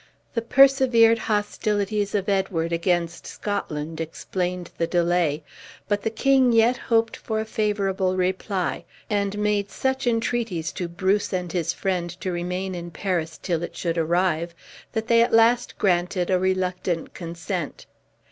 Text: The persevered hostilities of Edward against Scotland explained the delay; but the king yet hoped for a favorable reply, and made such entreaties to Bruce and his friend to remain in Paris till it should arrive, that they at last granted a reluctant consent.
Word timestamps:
The 0.33 0.41
persevered 0.41 1.19
hostilities 1.19 2.15
of 2.15 2.27
Edward 2.27 2.73
against 2.73 3.27
Scotland 3.27 4.01
explained 4.01 4.71
the 4.79 4.87
delay; 4.87 5.43
but 5.87 6.01
the 6.01 6.09
king 6.09 6.51
yet 6.51 6.75
hoped 6.75 7.15
for 7.15 7.39
a 7.39 7.45
favorable 7.45 8.17
reply, 8.17 8.83
and 9.11 9.37
made 9.37 9.69
such 9.69 10.07
entreaties 10.07 10.71
to 10.71 10.87
Bruce 10.87 11.31
and 11.31 11.51
his 11.51 11.71
friend 11.71 12.09
to 12.19 12.31
remain 12.31 12.73
in 12.73 12.89
Paris 12.89 13.37
till 13.37 13.61
it 13.61 13.77
should 13.77 13.99
arrive, 13.99 14.55
that 14.93 15.05
they 15.07 15.21
at 15.21 15.33
last 15.33 15.77
granted 15.77 16.31
a 16.31 16.39
reluctant 16.39 17.13
consent. 17.13 17.85